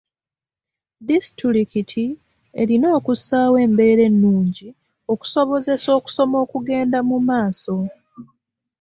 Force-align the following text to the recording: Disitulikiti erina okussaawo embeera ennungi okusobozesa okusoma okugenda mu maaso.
Disitulikiti 1.07 2.05
erina 2.61 2.87
okussaawo 2.97 3.55
embeera 3.65 4.03
ennungi 4.09 4.67
okusobozesa 5.11 5.89
okusoma 5.97 6.35
okugenda 6.43 6.99
mu 7.09 7.17
maaso. 7.27 7.77